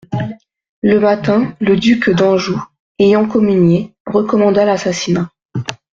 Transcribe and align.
Le 0.81 0.99
matin, 0.99 1.53
le 1.59 1.77
duc 1.77 2.09
d'Anjou, 2.09 2.59
ayant 2.97 3.27
communié, 3.27 3.93
recommanda 4.07 4.65
l'assassinat. 4.65 5.29